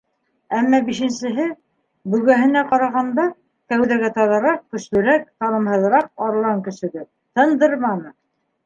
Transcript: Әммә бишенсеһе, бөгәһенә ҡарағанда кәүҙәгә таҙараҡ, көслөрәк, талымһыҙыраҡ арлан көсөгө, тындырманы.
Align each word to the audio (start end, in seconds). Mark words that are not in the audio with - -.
Әммә 0.59 0.77
бишенсеһе, 0.85 1.45
бөгәһенә 2.13 2.65
ҡарағанда 2.73 3.27
кәүҙәгә 3.75 4.11
таҙараҡ, 4.19 4.67
көслөрәк, 4.75 5.29
талымһыҙыраҡ 5.45 6.13
арлан 6.31 6.69
көсөгө, 6.71 7.11
тындырманы. 7.39 8.17